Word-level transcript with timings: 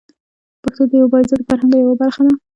پښتو 0.61 0.83
د 0.89 0.91
یوه 0.99 1.09
با 1.11 1.17
عزته 1.21 1.43
فرهنګ 1.47 1.73
یوه 1.81 1.95
برخه 2.01 2.21
ده. 2.27 2.33